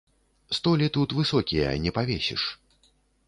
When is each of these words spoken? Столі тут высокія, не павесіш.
Столі 0.57 0.87
тут 0.95 1.13
высокія, 1.19 1.67
не 1.85 1.91
павесіш. 1.97 2.43